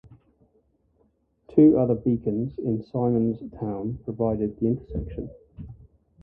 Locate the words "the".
4.39-4.57